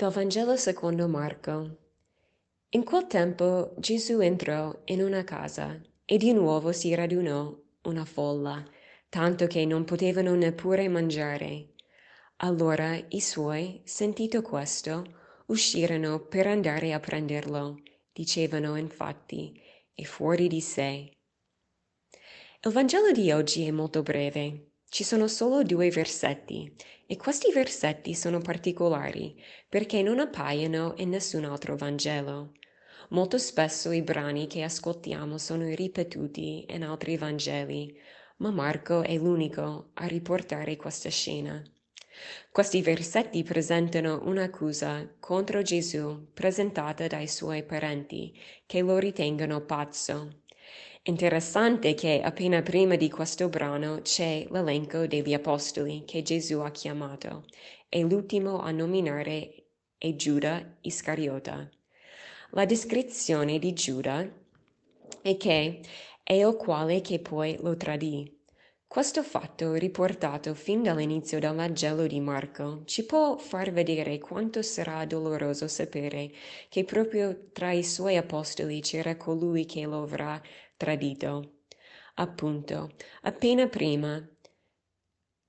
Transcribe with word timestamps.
Dal 0.00 0.10
Vangelo 0.12 0.56
secondo 0.56 1.06
Marco. 1.08 1.76
In 2.70 2.84
quel 2.84 3.06
tempo 3.06 3.74
Gesù 3.76 4.18
entrò 4.20 4.74
in 4.86 5.02
una 5.02 5.24
casa 5.24 5.78
e 6.06 6.16
di 6.16 6.32
nuovo 6.32 6.72
si 6.72 6.94
radunò 6.94 7.54
una 7.82 8.06
folla, 8.06 8.66
tanto 9.10 9.46
che 9.46 9.66
non 9.66 9.84
potevano 9.84 10.34
neppure 10.34 10.88
mangiare. 10.88 11.74
Allora 12.36 12.98
i 13.08 13.20
suoi, 13.20 13.82
sentito 13.84 14.40
questo, 14.40 15.04
uscirono 15.48 16.18
per 16.18 16.46
andare 16.46 16.94
a 16.94 16.98
prenderlo. 16.98 17.82
Dicevano 18.10 18.76
infatti, 18.76 19.60
è 19.92 20.04
fuori 20.04 20.48
di 20.48 20.62
sé. 20.62 21.14
Il 22.62 22.72
Vangelo 22.72 23.12
di 23.12 23.30
oggi 23.32 23.66
è 23.66 23.70
molto 23.70 24.02
breve. 24.02 24.69
Ci 24.92 25.04
sono 25.04 25.28
solo 25.28 25.62
due 25.62 25.88
versetti 25.88 26.74
e 27.06 27.16
questi 27.16 27.52
versetti 27.52 28.12
sono 28.12 28.40
particolari 28.40 29.40
perché 29.68 30.02
non 30.02 30.18
appaiono 30.18 30.94
in 30.96 31.10
nessun 31.10 31.44
altro 31.44 31.76
Vangelo. 31.76 32.54
Molto 33.10 33.38
spesso 33.38 33.92
i 33.92 34.02
brani 34.02 34.48
che 34.48 34.64
ascoltiamo 34.64 35.38
sono 35.38 35.72
ripetuti 35.72 36.66
in 36.68 36.82
altri 36.82 37.16
Vangeli, 37.16 37.96
ma 38.38 38.50
Marco 38.50 39.02
è 39.02 39.16
l'unico 39.16 39.90
a 39.94 40.06
riportare 40.06 40.74
questa 40.74 41.08
scena. 41.08 41.62
Questi 42.50 42.82
versetti 42.82 43.44
presentano 43.44 44.22
un'accusa 44.24 45.08
contro 45.20 45.62
Gesù 45.62 46.32
presentata 46.34 47.06
dai 47.06 47.28
suoi 47.28 47.62
parenti 47.62 48.36
che 48.66 48.80
lo 48.80 48.98
ritengono 48.98 49.64
pazzo. 49.64 50.39
Interessante 51.04 51.94
che 51.94 52.20
appena 52.22 52.60
prima 52.60 52.94
di 52.94 53.08
questo 53.08 53.48
brano 53.48 54.02
c'è 54.02 54.46
l'elenco 54.50 55.06
degli 55.06 55.32
apostoli 55.32 56.04
che 56.04 56.20
Gesù 56.20 56.58
ha 56.58 56.70
chiamato 56.70 57.46
e 57.88 58.02
l'ultimo 58.02 58.60
a 58.60 58.70
nominare 58.70 59.64
è 59.96 60.14
Giuda 60.14 60.76
Iscariota. 60.82 61.66
La 62.50 62.66
descrizione 62.66 63.58
di 63.58 63.72
Giuda 63.72 64.30
è 65.22 65.36
che 65.38 65.80
è 66.22 66.34
il 66.34 66.56
quale 66.56 67.00
che 67.00 67.18
poi 67.18 67.56
lo 67.62 67.76
tradì. 67.78 68.38
Questo 68.86 69.22
fatto, 69.22 69.74
riportato 69.74 70.52
fin 70.52 70.82
dall'inizio 70.82 71.38
del 71.38 71.54
Vangelo 71.54 72.06
di 72.06 72.20
Marco, 72.20 72.82
ci 72.84 73.06
può 73.06 73.38
far 73.38 73.70
vedere 73.72 74.18
quanto 74.18 74.60
sarà 74.60 75.06
doloroso 75.06 75.66
sapere 75.66 76.30
che 76.68 76.84
proprio 76.84 77.50
tra 77.52 77.72
i 77.72 77.84
suoi 77.84 78.18
apostoli 78.18 78.80
c'era 78.80 79.16
colui 79.16 79.64
che 79.64 79.84
lo 79.84 80.02
avrà 80.02 80.42
tradito. 80.80 81.64
Appunto, 82.14 82.92
appena 83.22 83.68
prima, 83.68 84.26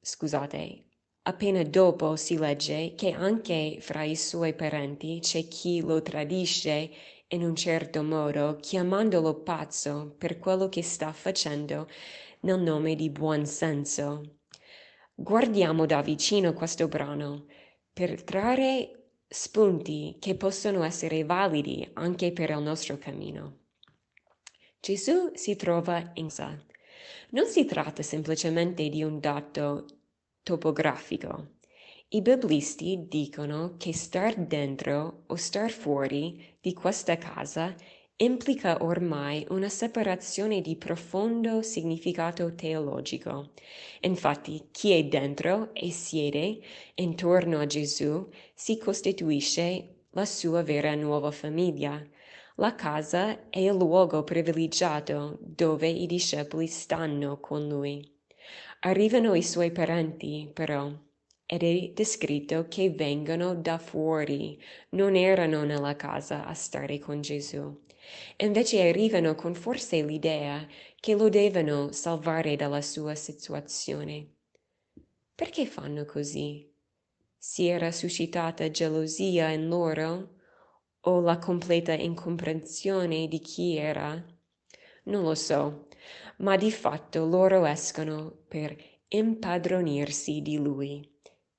scusate, 0.00 0.84
appena 1.24 1.62
dopo 1.64 2.16
si 2.16 2.38
legge 2.38 2.94
che 2.94 3.10
anche 3.10 3.76
fra 3.80 4.04
i 4.04 4.16
suoi 4.16 4.54
parenti 4.54 5.18
c'è 5.20 5.46
chi 5.46 5.82
lo 5.82 6.00
tradisce 6.00 6.90
in 7.28 7.42
un 7.42 7.54
certo 7.54 8.02
modo, 8.02 8.56
chiamandolo 8.58 9.42
pazzo 9.42 10.14
per 10.16 10.38
quello 10.38 10.70
che 10.70 10.82
sta 10.82 11.12
facendo 11.12 11.86
nel 12.40 12.60
nome 12.62 12.94
di 12.94 13.10
buon 13.10 13.44
senso. 13.44 14.38
Guardiamo 15.14 15.84
da 15.84 16.00
vicino 16.00 16.54
questo 16.54 16.88
brano 16.88 17.44
per 17.92 18.22
trarre 18.22 19.10
spunti 19.28 20.16
che 20.18 20.36
possono 20.36 20.82
essere 20.84 21.22
validi 21.24 21.86
anche 21.94 22.32
per 22.32 22.48
il 22.48 22.62
nostro 22.62 22.96
cammino. 22.96 23.67
Gesù 24.80 25.32
si 25.34 25.56
trova 25.56 26.12
in 26.14 26.30
sé. 26.30 26.46
Non 27.30 27.46
si 27.46 27.64
tratta 27.64 28.02
semplicemente 28.02 28.88
di 28.88 29.02
un 29.02 29.18
dato 29.18 29.86
topografico. 30.42 31.56
I 32.10 32.22
biblisti 32.22 33.06
dicono 33.08 33.74
che 33.76 33.92
star 33.92 34.36
dentro 34.36 35.24
o 35.26 35.34
star 35.36 35.70
fuori 35.70 36.56
di 36.60 36.72
questa 36.72 37.18
casa 37.18 37.74
implica 38.16 38.82
ormai 38.82 39.44
una 39.50 39.68
separazione 39.68 40.60
di 40.60 40.76
profondo 40.76 41.60
significato 41.60 42.54
teologico. 42.54 43.50
Infatti, 44.02 44.68
chi 44.70 44.92
è 44.92 45.04
dentro 45.04 45.74
e 45.74 45.90
siede 45.90 46.60
intorno 46.94 47.58
a 47.58 47.66
Gesù 47.66 48.28
si 48.54 48.78
costituisce 48.78 50.04
la 50.10 50.24
sua 50.24 50.62
vera 50.62 50.94
nuova 50.94 51.30
famiglia, 51.30 52.02
la 52.60 52.74
casa 52.74 53.50
è 53.50 53.60
il 53.60 53.74
luogo 53.76 54.24
privilegiato 54.24 55.38
dove 55.40 55.86
i 55.88 56.06
discepoli 56.06 56.66
stanno 56.66 57.38
con 57.38 57.68
lui. 57.68 58.04
Arrivano 58.80 59.34
i 59.34 59.42
suoi 59.44 59.70
parenti, 59.70 60.50
però, 60.52 60.92
ed 61.46 61.62
è 61.62 61.90
descritto 61.94 62.66
che 62.68 62.90
vengono 62.90 63.54
da 63.54 63.78
fuori, 63.78 64.60
non 64.90 65.14
erano 65.14 65.62
nella 65.62 65.94
casa 65.94 66.46
a 66.46 66.54
stare 66.54 66.98
con 66.98 67.20
Gesù. 67.20 67.80
Invece 68.38 68.88
arrivano 68.88 69.36
con 69.36 69.54
forse 69.54 70.02
l'idea 70.02 70.66
che 70.98 71.14
lo 71.14 71.28
devono 71.28 71.92
salvare 71.92 72.56
dalla 72.56 72.82
sua 72.82 73.14
situazione. 73.14 74.34
Perché 75.32 75.64
fanno 75.64 76.04
così? 76.04 76.68
Si 77.36 77.68
era 77.68 77.92
suscitata 77.92 78.68
gelosia 78.68 79.50
in 79.50 79.68
loro? 79.68 80.37
O 81.02 81.20
la 81.20 81.38
completa 81.38 81.92
incomprensione 81.92 83.28
di 83.28 83.38
chi 83.40 83.76
era? 83.76 84.22
Non 85.04 85.22
lo 85.22 85.34
so, 85.34 85.88
ma 86.38 86.56
di 86.56 86.70
fatto 86.70 87.24
loro 87.26 87.64
escono 87.64 88.30
per 88.48 88.76
impadronirsi 89.08 90.42
di 90.42 90.58
lui. 90.58 91.16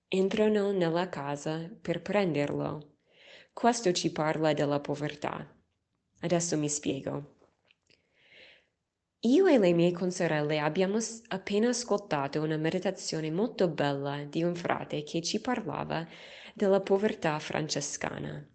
Entrano 0.08 0.72
nella 0.72 1.10
casa 1.10 1.70
per 1.82 2.02
prenderlo. 2.02 2.98
Questo 3.54 3.92
ci 3.92 4.12
parla 4.12 4.54
della 4.54 4.80
povertà. 4.80 5.48
Adesso 6.22 6.58
mi 6.58 6.70
spiego. 6.70 7.39
Io 9.24 9.48
e 9.48 9.58
le 9.58 9.74
mie 9.74 9.92
consorelle 9.92 10.60
abbiamo 10.60 10.98
appena 11.30 11.70
ascoltato 11.70 12.42
una 12.42 12.56
meditazione 12.58 13.30
molto 13.32 13.68
bella 13.68 14.24
di 14.24 14.44
un 14.44 14.56
frate 14.56 15.04
che 15.04 15.22
ci 15.22 15.42
parlava 15.42 16.08
della 16.54 16.80
povertà 16.80 17.38
francescana. 17.40 18.46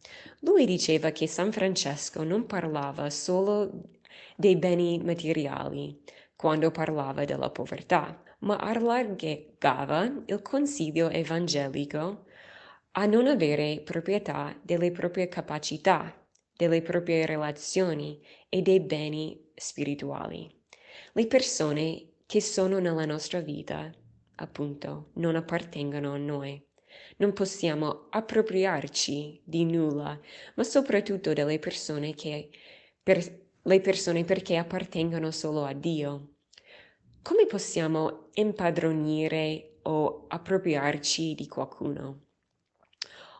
Lui 0.40 0.64
diceva 0.64 1.10
che 1.10 1.26
San 1.26 1.52
Francesco 1.52 2.22
non 2.24 2.46
parlava 2.46 3.10
solo 3.10 3.90
dei 4.36 4.56
beni 4.56 4.98
materiali 5.02 6.02
quando 6.34 6.70
parlava 6.70 7.24
della 7.26 7.50
povertà, 7.50 8.22
ma 8.40 8.56
allargava 8.56 10.04
il 10.26 10.40
consiglio 10.42 11.10
evangelico 11.10 12.24
a 12.92 13.06
non 13.06 13.26
avere 13.26 13.80
proprietà 13.84 14.58
delle 14.62 14.90
proprie 14.92 15.28
capacità, 15.28 16.23
delle 16.56 16.82
proprie 16.82 17.26
relazioni 17.26 18.20
e 18.48 18.62
dei 18.62 18.80
beni 18.80 19.50
spirituali. 19.54 20.50
Le 21.12 21.26
persone 21.26 22.12
che 22.26 22.40
sono 22.40 22.78
nella 22.78 23.04
nostra 23.04 23.40
vita, 23.40 23.92
appunto, 24.36 25.10
non 25.14 25.36
appartengono 25.36 26.12
a 26.12 26.18
noi 26.18 26.62
non 27.16 27.32
possiamo 27.32 28.06
appropriarci 28.10 29.42
di 29.44 29.64
nulla, 29.64 30.18
ma 30.54 30.62
soprattutto 30.64 31.32
delle 31.32 31.58
persone 31.58 32.14
che 32.14 32.50
per 33.02 33.42
le 33.62 33.80
persone 33.80 34.24
perché 34.24 34.56
appartengono 34.56 35.30
solo 35.30 35.64
a 35.64 35.72
Dio. 35.72 36.34
Come 37.22 37.46
possiamo 37.46 38.28
impadronire 38.34 39.78
o 39.82 40.26
appropriarci 40.28 41.34
di 41.34 41.48
qualcuno? 41.48 42.26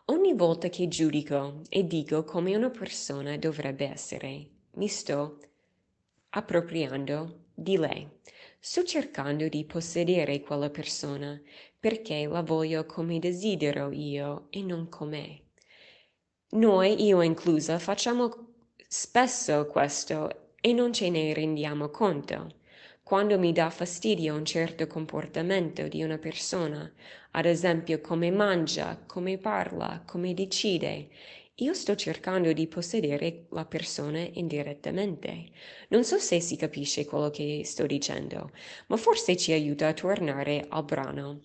Ogni 0.07 0.35
volta 0.35 0.69
che 0.69 0.87
giudico 0.87 1.61
e 1.67 1.87
dico 1.87 2.23
come 2.23 2.55
una 2.55 2.69
persona 2.69 3.37
dovrebbe 3.37 3.89
essere, 3.89 4.49
mi 4.73 4.87
sto 4.87 5.39
appropriando 6.29 7.45
di 7.55 7.75
lei. 7.75 8.07
Sto 8.59 8.83
cercando 8.83 9.47
di 9.47 9.65
possedere 9.65 10.41
quella 10.41 10.69
persona 10.69 11.41
perché 11.79 12.27
la 12.27 12.43
voglio 12.43 12.85
come 12.85 13.17
desidero 13.17 13.91
io 13.91 14.45
e 14.51 14.61
non 14.61 14.89
come. 14.89 15.41
Noi, 16.49 17.03
io 17.03 17.23
inclusa, 17.23 17.79
facciamo 17.79 18.29
spesso 18.87 19.65
questo 19.65 20.51
e 20.61 20.71
non 20.71 20.93
ce 20.93 21.09
ne 21.09 21.33
rendiamo 21.33 21.89
conto. 21.89 22.57
Quando 23.05 23.37
mi 23.37 23.53
dà 23.53 23.69
fastidio 23.69 24.33
un 24.33 24.45
certo 24.45 24.87
comportamento 24.87 25.87
di 25.87 26.01
una 26.01 26.17
persona, 26.17 26.91
ad 27.33 27.45
esempio 27.45 28.01
come 28.01 28.31
mangia, 28.31 28.97
come 29.05 29.37
parla, 29.37 30.01
come 30.07 30.33
decide, 30.33 31.09
io 31.53 31.73
sto 31.75 31.93
cercando 31.93 32.51
di 32.51 32.65
possedere 32.65 33.45
la 33.51 33.65
persona 33.65 34.27
indirettamente. 34.33 35.51
Non 35.89 36.03
so 36.03 36.17
se 36.17 36.39
si 36.39 36.55
capisce 36.55 37.05
quello 37.05 37.29
che 37.29 37.61
sto 37.63 37.85
dicendo, 37.85 38.49
ma 38.87 38.97
forse 38.97 39.37
ci 39.37 39.51
aiuta 39.51 39.89
a 39.89 39.93
tornare 39.93 40.65
al 40.67 40.83
brano. 40.83 41.41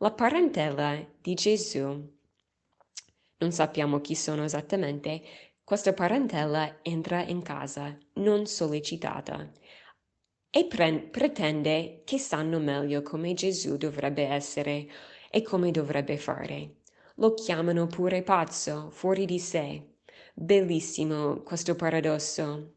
La 0.00 0.10
parentela 0.12 1.02
di 1.18 1.32
Gesù, 1.32 2.12
non 3.38 3.52
sappiamo 3.52 4.02
chi 4.02 4.14
sono 4.14 4.44
esattamente, 4.44 5.22
questa 5.64 5.94
parentela 5.94 6.80
entra 6.82 7.22
in 7.22 7.40
casa 7.40 7.96
non 8.16 8.44
sollecitata 8.44 9.50
e 10.56 10.66
pre- 10.66 11.00
pretende 11.10 12.02
che 12.04 12.16
sanno 12.16 12.60
meglio 12.60 13.02
come 13.02 13.34
Gesù 13.34 13.76
dovrebbe 13.76 14.22
essere 14.24 14.86
e 15.28 15.42
come 15.42 15.72
dovrebbe 15.72 16.16
fare. 16.16 16.76
Lo 17.16 17.34
chiamano 17.34 17.88
pure 17.88 18.22
pazzo, 18.22 18.88
fuori 18.90 19.24
di 19.26 19.40
sé. 19.40 19.82
Bellissimo 20.32 21.42
questo 21.42 21.74
paradosso. 21.74 22.74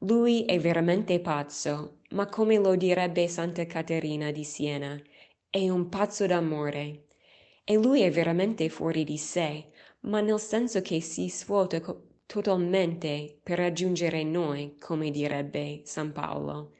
Lui 0.00 0.44
è 0.44 0.58
veramente 0.58 1.18
pazzo, 1.20 2.00
ma 2.10 2.26
come 2.26 2.58
lo 2.58 2.76
direbbe 2.76 3.28
Santa 3.28 3.64
Caterina 3.64 4.30
di 4.30 4.44
Siena, 4.44 5.00
è 5.48 5.70
un 5.70 5.88
pazzo 5.88 6.26
d'amore. 6.26 7.06
E 7.64 7.76
lui 7.76 8.02
è 8.02 8.10
veramente 8.10 8.68
fuori 8.68 9.04
di 9.04 9.16
sé, 9.16 9.70
ma 10.00 10.20
nel 10.20 10.38
senso 10.38 10.82
che 10.82 11.00
si 11.00 11.30
svuota 11.30 11.80
co- 11.80 12.02
totalmente 12.26 13.38
per 13.42 13.56
raggiungere 13.58 14.22
noi, 14.22 14.76
come 14.78 15.10
direbbe 15.10 15.80
San 15.84 16.12
Paolo. 16.12 16.72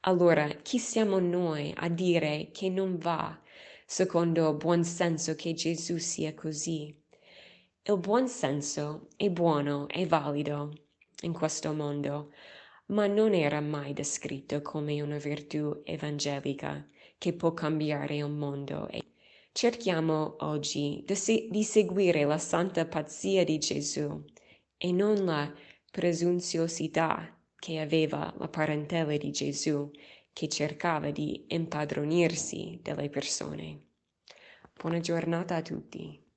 Allora, 0.00 0.46
chi 0.62 0.78
siamo 0.78 1.18
noi 1.18 1.72
a 1.76 1.88
dire 1.88 2.50
che 2.52 2.68
non 2.68 2.96
va, 2.98 3.38
secondo 3.86 4.54
buon 4.54 4.84
senso, 4.84 5.34
che 5.34 5.52
Gesù 5.54 5.98
sia 5.98 6.34
così? 6.34 6.94
Il 7.82 7.98
buon 7.98 8.28
senso 8.28 9.08
è 9.16 9.30
buono 9.30 9.88
e 9.88 10.06
valido 10.06 10.72
in 11.22 11.32
questo 11.32 11.72
mondo, 11.72 12.32
ma 12.86 13.06
non 13.06 13.34
era 13.34 13.60
mai 13.60 13.92
descritto 13.92 14.62
come 14.62 15.00
una 15.02 15.18
virtù 15.18 15.80
evangelica 15.84 16.86
che 17.18 17.32
può 17.34 17.52
cambiare 17.52 18.16
il 18.16 18.28
mondo. 18.30 18.88
Cerchiamo 19.52 20.36
oggi 20.40 21.02
di, 21.06 21.14
se- 21.14 21.48
di 21.50 21.62
seguire 21.64 22.24
la 22.24 22.38
santa 22.38 22.86
pazzia 22.86 23.44
di 23.44 23.58
Gesù 23.58 24.24
e 24.78 24.92
non 24.92 25.24
la 25.24 25.52
presunziosità 25.90 27.34
che 27.60 27.78
aveva 27.78 28.34
la 28.38 28.48
parentela 28.48 29.16
di 29.16 29.30
Gesù, 29.30 29.90
che 30.32 30.48
cercava 30.48 31.10
di 31.10 31.44
impadronirsi 31.48 32.80
delle 32.82 33.10
persone. 33.10 33.88
Buona 34.74 34.98
giornata 34.98 35.56
a 35.56 35.62
tutti. 35.62 36.29